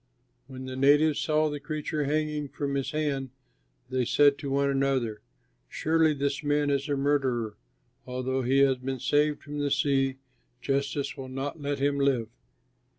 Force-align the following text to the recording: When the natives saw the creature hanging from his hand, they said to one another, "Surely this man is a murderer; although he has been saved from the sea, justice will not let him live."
When 0.47 0.65
the 0.65 0.75
natives 0.75 1.19
saw 1.19 1.47
the 1.51 1.59
creature 1.59 2.05
hanging 2.05 2.47
from 2.49 2.73
his 2.73 2.89
hand, 2.89 3.29
they 3.91 4.03
said 4.03 4.39
to 4.39 4.49
one 4.49 4.67
another, 4.71 5.21
"Surely 5.69 6.15
this 6.15 6.43
man 6.43 6.71
is 6.71 6.89
a 6.89 6.97
murderer; 6.97 7.55
although 8.07 8.41
he 8.41 8.61
has 8.61 8.77
been 8.77 8.99
saved 8.99 9.43
from 9.43 9.59
the 9.59 9.69
sea, 9.69 10.15
justice 10.59 11.15
will 11.17 11.29
not 11.29 11.61
let 11.61 11.77
him 11.77 11.99
live." 11.99 12.29